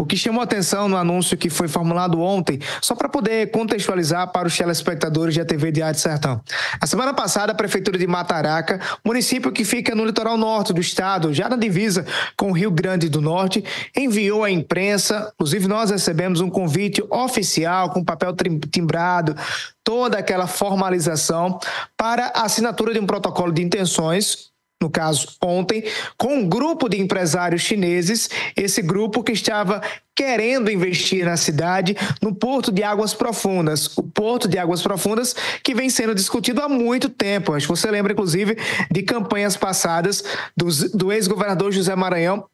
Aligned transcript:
o 0.00 0.06
que 0.06 0.16
chamou 0.16 0.42
atenção 0.42 0.88
no 0.88 0.96
anúncio 0.96 1.36
que 1.36 1.50
foi 1.50 1.68
formulado 1.68 2.22
ontem, 2.22 2.58
só 2.80 2.94
para 2.94 3.06
poder 3.06 3.50
contextualizar 3.50 4.32
para 4.32 4.48
os 4.48 4.56
telespectadores 4.56 5.36
da 5.36 5.44
TV 5.44 5.70
Diário 5.70 6.00
Sertão. 6.00 6.40
A 6.80 6.86
semana 6.86 7.12
passada, 7.12 7.52
a 7.52 7.54
Prefeitura 7.54 7.98
de 7.98 8.06
Mataraca, 8.06 8.80
município 9.04 9.52
que 9.52 9.62
fica 9.62 9.94
no 9.94 10.06
litoral 10.06 10.38
norte 10.38 10.72
do 10.72 10.80
estado, 10.80 11.34
já 11.34 11.50
na 11.50 11.56
divisa 11.56 12.06
com 12.34 12.50
o 12.50 12.52
Rio 12.52 12.70
Grande 12.70 13.10
do 13.10 13.20
Norte, 13.20 13.62
enviou 13.94 14.42
à 14.42 14.50
imprensa, 14.50 15.30
inclusive 15.34 15.68
nós 15.68 15.90
recebemos 15.90 16.40
um 16.40 16.48
convite 16.48 17.04
oficial 17.10 17.90
com 17.90 18.02
papel 18.02 18.34
timbrado, 18.70 19.36
toda 19.84 20.16
aquela 20.16 20.46
formalização 20.46 21.58
para 21.94 22.32
a 22.34 22.44
assinatura 22.44 22.94
de 22.94 23.00
um 23.00 23.06
protocolo 23.06 23.52
de 23.52 23.62
intenções 23.62 24.50
no 24.80 24.88
caso 24.88 25.28
ontem, 25.42 25.84
com 26.16 26.36
um 26.36 26.48
grupo 26.48 26.88
de 26.88 26.98
empresários 26.98 27.60
chineses, 27.60 28.30
esse 28.56 28.80
grupo 28.80 29.22
que 29.22 29.32
estava 29.32 29.82
querendo 30.16 30.70
investir 30.70 31.24
na 31.24 31.36
cidade, 31.36 31.96
no 32.20 32.34
Porto 32.34 32.72
de 32.72 32.82
Águas 32.82 33.12
Profundas. 33.12 33.96
O 33.96 34.02
Porto 34.02 34.48
de 34.48 34.58
Águas 34.58 34.80
Profundas 34.80 35.34
que 35.62 35.74
vem 35.74 35.90
sendo 35.90 36.14
discutido 36.14 36.62
há 36.62 36.68
muito 36.68 37.10
tempo. 37.10 37.52
Acho 37.52 37.66
que 37.66 37.76
você 37.76 37.90
lembra, 37.90 38.12
inclusive, 38.12 38.56
de 38.90 39.02
campanhas 39.02 39.56
passadas 39.56 40.24
do, 40.56 40.66
do 40.96 41.12
ex-governador 41.12 41.72
José 41.72 41.94
Maranhão 41.94 42.46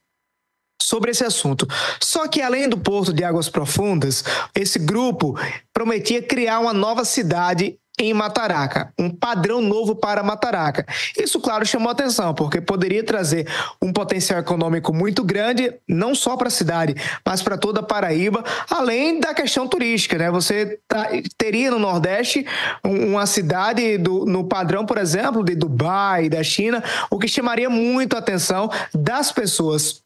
sobre 0.82 1.10
esse 1.10 1.24
assunto. 1.24 1.66
Só 2.00 2.28
que 2.28 2.40
além 2.40 2.68
do 2.68 2.78
Porto 2.78 3.12
de 3.12 3.24
Águas 3.24 3.48
Profundas, 3.48 4.24
esse 4.54 4.78
grupo 4.78 5.38
prometia 5.72 6.22
criar 6.22 6.60
uma 6.60 6.72
nova 6.72 7.04
cidade 7.04 7.78
em 7.98 8.12
Mataraca, 8.12 8.92
um 8.98 9.08
padrão 9.08 9.62
novo 9.62 9.96
para 9.96 10.22
Mataraca. 10.22 10.86
Isso, 11.16 11.40
claro, 11.40 11.64
chamou 11.64 11.90
atenção, 11.90 12.34
porque 12.34 12.60
poderia 12.60 13.02
trazer 13.02 13.48
um 13.80 13.92
potencial 13.92 14.38
econômico 14.38 14.92
muito 14.92 15.24
grande, 15.24 15.74
não 15.88 16.14
só 16.14 16.36
para 16.36 16.48
a 16.48 16.50
cidade, 16.50 16.94
mas 17.24 17.42
para 17.42 17.56
toda 17.56 17.80
a 17.80 17.82
Paraíba, 17.82 18.44
além 18.68 19.18
da 19.18 19.32
questão 19.32 19.66
turística, 19.66 20.18
né? 20.18 20.30
Você 20.30 20.78
tá, 20.86 21.08
teria 21.38 21.70
no 21.70 21.78
Nordeste 21.78 22.46
uma 22.84 23.26
cidade 23.26 23.96
do, 23.96 24.26
no 24.26 24.44
padrão, 24.44 24.84
por 24.84 24.98
exemplo, 24.98 25.42
de 25.42 25.54
Dubai, 25.54 26.28
da 26.28 26.42
China, 26.42 26.82
o 27.10 27.18
que 27.18 27.28
chamaria 27.28 27.70
muito 27.70 28.14
a 28.14 28.18
atenção 28.18 28.70
das 28.94 29.32
pessoas 29.32 30.05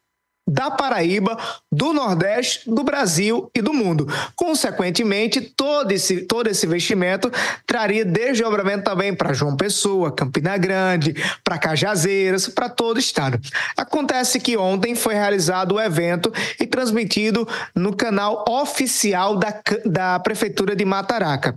da 0.50 0.70
Paraíba, 0.70 1.38
do 1.70 1.92
Nordeste, 1.92 2.68
do 2.68 2.82
Brasil 2.82 3.48
e 3.54 3.62
do 3.62 3.72
mundo. 3.72 4.08
Consequentemente, 4.34 5.40
todo 5.40 5.92
esse, 5.92 6.22
todo 6.22 6.48
esse 6.48 6.66
investimento 6.66 7.30
traria 7.64 8.04
desdobramento 8.04 8.84
também 8.84 9.14
para 9.14 9.32
João 9.32 9.56
Pessoa, 9.56 10.10
Campina 10.10 10.58
Grande, 10.58 11.14
para 11.44 11.58
Cajazeiras, 11.58 12.48
para 12.48 12.68
todo 12.68 12.96
o 12.96 13.00
estado. 13.00 13.38
Acontece 13.76 14.40
que 14.40 14.56
ontem 14.56 14.96
foi 14.96 15.14
realizado 15.14 15.76
o 15.76 15.80
evento 15.80 16.32
e 16.58 16.66
transmitido 16.66 17.46
no 17.74 17.94
canal 17.94 18.44
oficial 18.48 19.36
da, 19.36 19.54
da 19.86 20.18
Prefeitura 20.18 20.74
de 20.74 20.84
Mataraca. 20.84 21.56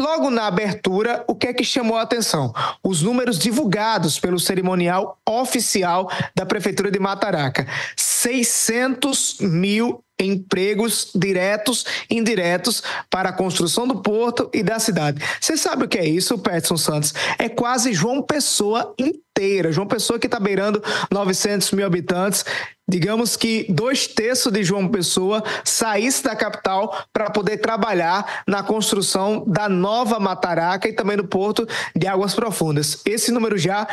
Logo 0.00 0.30
na 0.30 0.46
abertura, 0.46 1.24
o 1.26 1.34
que 1.34 1.48
é 1.48 1.52
que 1.52 1.64
chamou 1.64 1.96
a 1.96 2.02
atenção? 2.02 2.52
Os 2.84 3.02
números 3.02 3.36
divulgados 3.36 4.18
pelo 4.18 4.38
cerimonial 4.38 5.18
oficial 5.28 6.08
da 6.36 6.46
Prefeitura 6.46 6.88
de 6.88 7.00
Mataraca. 7.00 7.66
600 7.96 9.38
mil 9.40 10.02
empregos 10.20 11.10
diretos 11.14 11.84
e 12.10 12.16
indiretos 12.16 12.82
para 13.08 13.30
a 13.30 13.32
construção 13.32 13.86
do 13.86 14.00
porto 14.00 14.50
e 14.52 14.62
da 14.62 14.78
cidade. 14.78 15.22
Você 15.40 15.56
sabe 15.56 15.84
o 15.84 15.88
que 15.88 15.98
é 15.98 16.06
isso, 16.06 16.38
Peterson 16.38 16.76
Santos? 16.76 17.14
É 17.38 17.48
quase 17.48 17.92
João 17.92 18.22
Pessoa 18.22 18.94
inteira. 19.38 19.72
João 19.72 19.86
Pessoa 19.86 20.18
que 20.18 20.26
está 20.26 20.40
beirando 20.40 20.82
900 21.10 21.70
mil 21.72 21.86
habitantes 21.86 22.44
digamos 22.90 23.36
que 23.36 23.66
dois 23.68 24.06
terços 24.06 24.50
de 24.50 24.64
João 24.64 24.88
Pessoa 24.88 25.44
saísse 25.62 26.24
da 26.24 26.34
capital 26.34 27.04
para 27.12 27.28
poder 27.28 27.58
trabalhar 27.58 28.42
na 28.46 28.62
construção 28.62 29.44
da 29.46 29.68
nova 29.68 30.18
Mataraca 30.18 30.88
e 30.88 30.94
também 30.94 31.18
do 31.18 31.28
Porto 31.28 31.68
de 31.94 32.06
Águas 32.06 32.34
Profundas. 32.34 33.02
Esse 33.04 33.30
número 33.30 33.58
já 33.58 33.86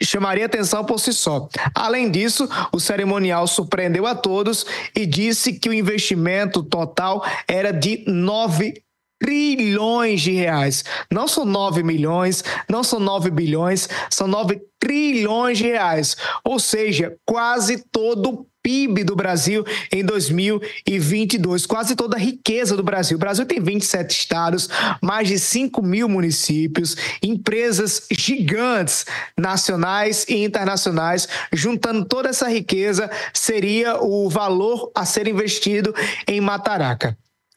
chamaria 0.00 0.46
atenção 0.46 0.84
por 0.84 1.00
si 1.00 1.12
só. 1.12 1.48
Além 1.74 2.08
disso, 2.08 2.48
o 2.70 2.78
cerimonial 2.78 3.48
surpreendeu 3.48 4.06
a 4.06 4.14
todos 4.14 4.64
e 4.94 5.04
disse 5.04 5.54
que 5.54 5.68
o 5.68 5.74
investimento 5.74 6.62
total 6.62 7.24
era 7.48 7.72
de 7.72 8.04
9 8.06 8.74
trilhões 9.18 10.20
de 10.20 10.32
reais. 10.32 10.84
Não 11.10 11.26
são 11.26 11.44
9 11.44 11.82
milhões, 11.82 12.44
não 12.68 12.82
são 12.82 13.00
9 13.00 13.30
bilhões, 13.30 13.88
são 14.10 14.26
9 14.26 14.60
trilhões 14.78 15.58
de 15.58 15.64
reais. 15.64 16.16
Ou 16.44 16.58
seja, 16.58 17.16
quase 17.24 17.84
todo 17.90 18.30
o 18.30 18.46
PIB 18.66 19.04
do 19.04 19.14
Brasil 19.14 19.64
em 19.92 20.04
2022, 20.04 21.66
quase 21.66 21.94
toda 21.94 22.16
a 22.16 22.20
riqueza 22.20 22.76
do 22.76 22.82
Brasil. 22.82 23.16
O 23.16 23.20
Brasil 23.20 23.46
tem 23.46 23.60
27 23.60 24.10
estados, 24.10 24.68
mais 25.00 25.28
de 25.28 25.38
5 25.38 25.80
mil 25.80 26.08
municípios, 26.08 26.96
empresas 27.22 28.08
gigantes, 28.10 29.06
nacionais 29.38 30.26
e 30.28 30.42
internacionais, 30.42 31.28
juntando 31.52 32.04
toda 32.04 32.28
essa 32.28 32.48
riqueza, 32.48 33.08
seria 33.32 34.02
o 34.02 34.28
valor 34.28 34.90
a 34.96 35.04
ser 35.04 35.28
investido 35.28 35.94
em 36.26 36.40
Mataraca. 36.40 37.16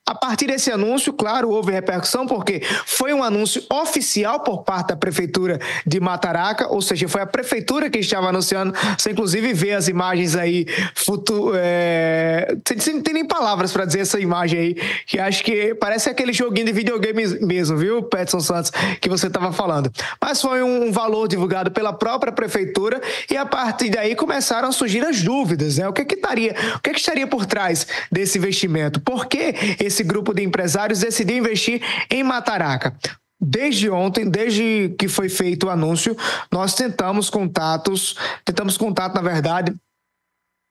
A 0.09 0.15
partir 0.15 0.47
desse 0.47 0.71
anúncio, 0.71 1.13
claro, 1.13 1.51
houve 1.51 1.71
repercussão, 1.71 2.25
porque 2.25 2.63
foi 2.83 3.13
um 3.13 3.23
anúncio 3.23 3.63
oficial 3.71 4.39
por 4.39 4.63
parte 4.63 4.87
da 4.87 4.95
Prefeitura 4.95 5.59
de 5.85 5.99
Mataraca, 5.99 6.67
ou 6.67 6.81
seja, 6.81 7.07
foi 7.07 7.21
a 7.21 7.27
Prefeitura 7.27 7.91
que 7.91 7.99
estava 7.99 8.27
anunciando. 8.27 8.73
Você, 8.97 9.11
inclusive, 9.11 9.53
vê 9.53 9.73
as 9.73 9.87
imagens 9.87 10.35
aí, 10.35 10.65
futuro, 10.95 11.51
é... 11.55 12.57
não 12.91 13.03
tem 13.03 13.13
nem 13.13 13.23
palavras 13.23 13.71
para 13.71 13.85
dizer 13.85 13.99
essa 13.99 14.19
imagem 14.19 14.59
aí, 14.59 14.73
que 15.05 15.19
acho 15.19 15.43
que 15.43 15.75
parece 15.75 16.09
aquele 16.09 16.33
joguinho 16.33 16.65
de 16.65 16.71
videogame 16.71 17.27
mesmo, 17.45 17.77
viu, 17.77 18.01
Petson 18.01 18.39
Santos, 18.39 18.71
que 18.99 19.07
você 19.07 19.27
estava 19.27 19.51
falando. 19.51 19.91
Mas 20.19 20.41
foi 20.41 20.63
um 20.63 20.91
valor 20.91 21.27
divulgado 21.27 21.69
pela 21.69 21.93
própria 21.93 22.31
Prefeitura 22.31 22.99
e 23.29 23.37
a 23.37 23.45
partir 23.45 23.91
daí 23.91 24.15
começaram 24.15 24.69
a 24.69 24.71
surgir 24.71 25.05
as 25.05 25.21
dúvidas, 25.21 25.77
né? 25.77 25.87
O 25.87 25.93
que, 25.93 26.03
que 26.03 26.15
estaria, 26.15 26.55
o 26.77 26.79
que, 26.79 26.89
que 26.89 26.99
estaria 26.99 27.27
por 27.27 27.45
trás 27.45 27.85
desse 28.11 28.39
investimento? 28.39 28.99
Por 28.99 29.27
que 29.27 29.53
esse 29.79 29.98
esse 29.99 30.03
grupo 30.03 30.33
de 30.33 30.41
empresários 30.41 30.99
decidiu 30.99 31.37
investir 31.37 31.81
em 32.09 32.23
Mataraca. 32.23 32.95
Desde 33.41 33.89
ontem, 33.89 34.29
desde 34.29 34.95
que 34.97 35.09
foi 35.09 35.27
feito 35.27 35.67
o 35.67 35.69
anúncio, 35.69 36.15
nós 36.51 36.73
tentamos 36.73 37.29
contatos, 37.29 38.15
tentamos 38.45 38.77
contato, 38.77 39.15
na 39.15 39.21
verdade, 39.21 39.73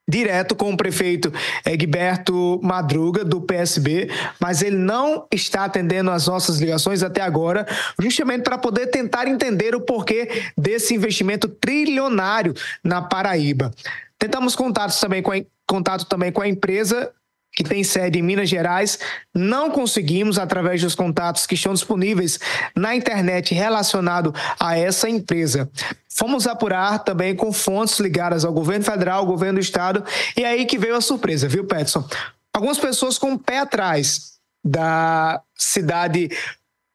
direto 0.07 0.55
com 0.55 0.73
o 0.73 0.77
prefeito 0.77 1.31
Egberto 1.63 2.59
Madruga, 2.63 3.23
do 3.23 3.41
PSB, 3.41 4.09
mas 4.39 4.63
ele 4.63 4.77
não 4.77 5.27
está 5.31 5.65
atendendo 5.65 6.09
as 6.09 6.25
nossas 6.25 6.59
ligações 6.59 7.03
até 7.03 7.21
agora, 7.21 7.67
justamente 7.99 8.43
para 8.43 8.57
poder 8.57 8.87
tentar 8.87 9.27
entender 9.27 9.75
o 9.75 9.81
porquê 9.81 10.43
desse 10.57 10.95
investimento 10.95 11.47
trilionário 11.47 12.55
na 12.83 13.01
Paraíba. 13.01 13.71
Tentamos 14.17 14.55
contatos 14.55 14.99
também 14.99 15.21
com 15.21 15.31
a, 15.31 15.35
contato 15.67 16.05
também 16.05 16.31
com 16.31 16.41
a 16.41 16.47
empresa 16.47 17.11
que 17.51 17.63
tem 17.63 17.83
sede 17.83 18.19
em 18.19 18.21
Minas 18.21 18.49
Gerais, 18.49 18.99
não 19.33 19.69
conseguimos, 19.71 20.37
através 20.37 20.81
dos 20.81 20.95
contatos 20.95 21.45
que 21.45 21.55
estão 21.55 21.73
disponíveis 21.73 22.39
na 22.75 22.95
internet 22.95 23.53
relacionado 23.53 24.33
a 24.59 24.77
essa 24.77 25.09
empresa. 25.09 25.69
Fomos 26.09 26.47
apurar 26.47 26.99
também 26.99 27.35
com 27.35 27.51
fontes 27.51 27.99
ligadas 27.99 28.45
ao 28.45 28.53
governo 28.53 28.85
federal, 28.85 29.19
ao 29.19 29.25
governo 29.25 29.59
do 29.59 29.63
estado, 29.63 30.03
e 30.35 30.43
aí 30.43 30.65
que 30.65 30.77
veio 30.77 30.95
a 30.95 31.01
surpresa, 31.01 31.47
viu, 31.47 31.65
Petson? 31.65 32.07
Algumas 32.53 32.77
pessoas 32.77 33.17
com 33.17 33.33
o 33.33 33.39
pé 33.39 33.59
atrás 33.59 34.33
da 34.63 35.41
cidade 35.55 36.29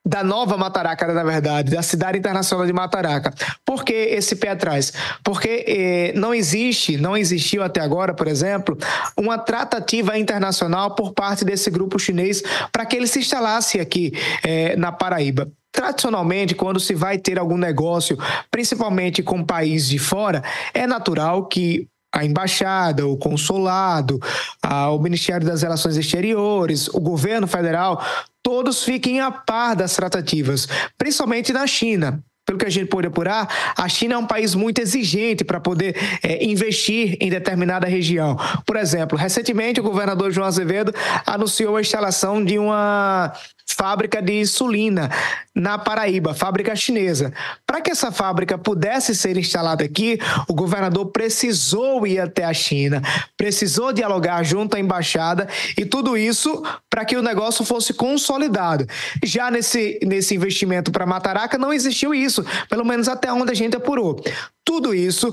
da 0.06 0.22
nova 0.22 0.56
Mataraca, 0.56 1.06
na 1.12 1.24
verdade, 1.24 1.70
da 1.70 1.82
cidade 1.82 2.18
internacional 2.18 2.66
de 2.66 2.72
Mataraca. 2.72 3.32
Por 3.64 3.84
que 3.84 3.92
esse 3.92 4.36
pé 4.36 4.50
atrás? 4.50 4.92
Porque 5.22 5.64
eh, 5.66 6.12
não 6.14 6.34
existe, 6.34 6.98
não 6.98 7.16
existiu 7.16 7.62
até 7.62 7.80
agora, 7.80 8.12
por 8.12 8.28
exemplo, 8.28 8.76
uma 9.16 9.38
tratativa 9.38 10.18
internacional 10.18 10.94
por 10.94 11.14
parte 11.14 11.44
desse 11.44 11.70
grupo 11.70 11.98
chinês 11.98 12.42
para 12.70 12.84
que 12.84 12.96
ele 12.96 13.06
se 13.06 13.20
instalasse 13.20 13.80
aqui 13.80 14.12
eh, 14.44 14.76
na 14.76 14.92
Paraíba. 14.92 15.50
Tradicionalmente, 15.72 16.54
quando 16.54 16.78
se 16.78 16.94
vai 16.94 17.18
ter 17.18 17.38
algum 17.38 17.56
negócio, 17.56 18.16
principalmente 18.50 19.22
com 19.22 19.42
países 19.42 19.88
de 19.88 19.98
fora, 19.98 20.42
é 20.72 20.86
natural 20.86 21.46
que 21.46 21.88
a 22.14 22.24
embaixada, 22.24 23.06
o 23.06 23.16
consulado, 23.16 24.20
a, 24.62 24.88
o 24.90 25.00
Ministério 25.00 25.44
das 25.44 25.62
Relações 25.62 25.96
Exteriores, 25.96 26.86
o 26.88 27.00
governo 27.00 27.48
federal, 27.48 28.00
todos 28.44 28.84
fiquem 28.84 29.20
a 29.20 29.30
par 29.32 29.74
das 29.74 29.96
tratativas, 29.96 30.68
principalmente 30.98 31.52
na 31.52 31.66
China. 31.66 32.22
Pelo 32.46 32.58
que 32.58 32.66
a 32.66 32.70
gente 32.70 32.88
pode 32.88 33.06
apurar, 33.06 33.48
a 33.74 33.88
China 33.88 34.16
é 34.16 34.18
um 34.18 34.26
país 34.26 34.54
muito 34.54 34.78
exigente 34.78 35.42
para 35.42 35.58
poder 35.58 35.96
é, 36.22 36.44
investir 36.44 37.16
em 37.18 37.30
determinada 37.30 37.86
região. 37.86 38.36
Por 38.66 38.76
exemplo, 38.76 39.16
recentemente 39.16 39.80
o 39.80 39.82
governador 39.82 40.30
João 40.30 40.46
Azevedo 40.46 40.94
anunciou 41.24 41.76
a 41.76 41.80
instalação 41.80 42.44
de 42.44 42.58
uma 42.58 43.32
fábrica 43.66 44.20
de 44.20 44.40
insulina 44.40 45.10
na 45.54 45.78
Paraíba, 45.78 46.34
fábrica 46.34 46.74
chinesa. 46.74 47.32
Para 47.66 47.80
que 47.80 47.90
essa 47.90 48.10
fábrica 48.10 48.58
pudesse 48.58 49.14
ser 49.14 49.36
instalada 49.36 49.84
aqui, 49.84 50.18
o 50.48 50.54
governador 50.54 51.06
precisou 51.06 52.06
ir 52.06 52.18
até 52.18 52.44
a 52.44 52.52
China, 52.52 53.00
precisou 53.36 53.92
dialogar 53.92 54.42
junto 54.42 54.76
à 54.76 54.80
embaixada 54.80 55.48
e 55.78 55.84
tudo 55.84 56.16
isso 56.16 56.62
para 56.90 57.04
que 57.04 57.16
o 57.16 57.22
negócio 57.22 57.64
fosse 57.64 57.94
consolidado. 57.94 58.86
Já 59.22 59.50
nesse, 59.50 60.00
nesse 60.02 60.34
investimento 60.34 60.90
para 60.90 61.06
Mataraca 61.06 61.56
não 61.56 61.72
existiu 61.72 62.12
isso, 62.14 62.44
pelo 62.68 62.84
menos 62.84 63.08
até 63.08 63.32
onde 63.32 63.52
a 63.52 63.54
gente 63.54 63.76
apurou. 63.76 64.20
Tudo 64.64 64.94
isso 64.94 65.32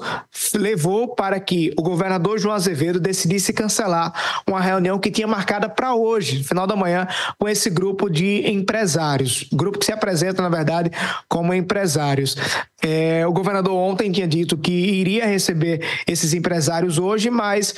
levou 0.54 1.16
para 1.16 1.40
que 1.40 1.74
o 1.78 1.82
governador 1.82 2.38
João 2.38 2.54
Azevedo 2.54 3.00
decidisse 3.00 3.54
cancelar 3.54 4.12
uma 4.46 4.60
reunião 4.60 5.00
que 5.00 5.10
tinha 5.10 5.26
marcada 5.26 5.70
para 5.70 5.96
hoje, 5.96 6.44
final 6.44 6.68
da 6.68 6.76
manhã, 6.76 7.08
com 7.40 7.48
esse 7.48 7.70
grupo 7.70 8.10
de 8.10 8.46
empresários. 8.52 9.46
Grupo 9.54 9.80
que 9.80 9.86
se 9.86 9.94
apresenta, 9.94 10.11
na 10.42 10.50
verdade, 10.50 10.92
como 11.28 11.54
empresários. 11.54 12.36
É, 12.84 13.26
o 13.28 13.32
governador 13.32 13.74
ontem 13.74 14.12
tinha 14.12 14.28
dito 14.28 14.58
que 14.58 14.72
iria 14.72 15.26
receber 15.26 15.82
esses 16.08 16.34
empresários 16.34 16.98
hoje, 16.98 17.30
mas 17.30 17.76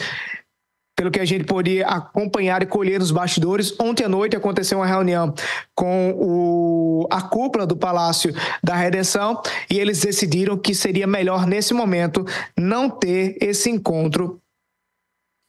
pelo 0.96 1.10
que 1.10 1.20
a 1.20 1.26
gente 1.26 1.44
podia 1.44 1.88
acompanhar 1.88 2.62
e 2.62 2.68
colher 2.68 3.00
nos 3.00 3.12
bastidores. 3.12 3.74
Ontem 3.80 4.06
à 4.06 4.10
noite 4.10 4.36
aconteceu 4.36 4.78
uma 4.78 4.88
reunião 4.88 5.34
com 5.76 6.12
o, 6.12 7.08
a 7.10 7.22
cúpula 7.22 7.66
do 7.66 7.76
Palácio 7.76 8.34
da 8.64 8.76
Redenção 8.76 9.42
e 9.70 9.80
eles 9.80 10.02
decidiram 10.02 10.58
que 10.58 10.76
seria 10.76 11.08
melhor, 11.08 11.48
nesse 11.48 11.74
momento, 11.74 12.26
não 12.58 12.90
ter 12.90 13.38
esse 13.42 13.70
encontro 13.70 14.40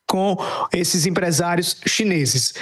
com 0.09 0.37
esses 0.73 1.07
empresários 1.07 1.81
chineses 1.87 2.55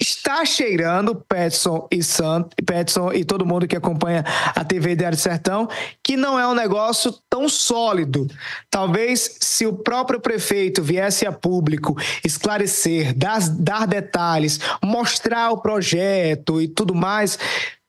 está 0.00 0.44
cheirando, 0.44 1.14
Petson 1.14 1.86
e 1.90 2.02
Sant, 2.02 2.48
Petson 2.66 3.12
e 3.12 3.24
todo 3.24 3.46
mundo 3.46 3.66
que 3.66 3.76
acompanha 3.76 4.24
a 4.54 4.64
TV 4.64 4.96
Diário 4.96 5.18
Sertão, 5.18 5.68
que 6.02 6.16
não 6.16 6.38
é 6.38 6.46
um 6.46 6.54
negócio 6.54 7.12
tão 7.28 7.48
sólido. 7.48 8.26
Talvez 8.70 9.36
se 9.40 9.66
o 9.66 9.72
próprio 9.72 10.20
prefeito 10.20 10.82
viesse 10.82 11.26
a 11.26 11.32
público 11.32 11.96
esclarecer, 12.24 13.14
dar, 13.14 13.40
dar 13.50 13.86
detalhes, 13.86 14.60
mostrar 14.82 15.50
o 15.50 15.58
projeto 15.58 16.60
e 16.60 16.68
tudo 16.68 16.94
mais, 16.94 17.38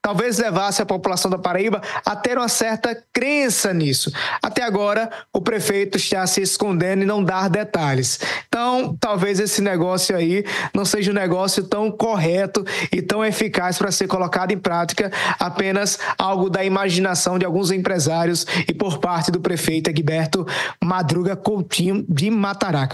talvez 0.05 0.37
levasse 0.37 0.83
a 0.83 0.85
população 0.85 1.31
da 1.31 1.37
Paraíba 1.39 1.81
a 2.05 2.15
ter 2.15 2.37
uma 2.37 2.47
certa 2.47 2.95
crença 3.11 3.73
nisso. 3.73 4.11
Até 4.39 4.61
agora, 4.61 5.09
o 5.33 5.41
prefeito 5.41 5.97
está 5.97 6.27
se 6.27 6.43
escondendo 6.43 7.01
e 7.01 7.07
não 7.07 7.23
dar 7.23 7.49
detalhes. 7.49 8.19
Então, 8.47 8.95
talvez 8.99 9.39
esse 9.39 9.63
negócio 9.63 10.15
aí 10.15 10.45
não 10.75 10.85
seja 10.85 11.09
um 11.09 11.15
negócio 11.15 11.63
tão 11.63 11.89
correto 11.89 12.63
e 12.91 13.01
tão 13.01 13.25
eficaz 13.25 13.79
para 13.79 13.91
ser 13.91 14.05
colocado 14.05 14.51
em 14.51 14.59
prática, 14.59 15.11
apenas 15.39 15.97
algo 16.19 16.51
da 16.51 16.63
imaginação 16.63 17.39
de 17.39 17.45
alguns 17.45 17.71
empresários 17.71 18.45
e 18.69 18.75
por 18.75 18.99
parte 18.99 19.31
do 19.31 19.39
prefeito 19.39 19.89
Egberto 19.89 20.45
Madruga 20.83 21.35
Coutinho 21.35 22.05
de 22.07 22.29
Mataraca. 22.29 22.83